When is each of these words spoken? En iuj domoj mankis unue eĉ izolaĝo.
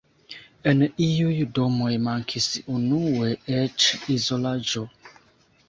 En 0.69 0.79
iuj 1.07 1.35
domoj 1.59 1.91
mankis 2.07 2.49
unue 2.79 3.31
eĉ 3.61 3.89
izolaĝo. 4.17 4.87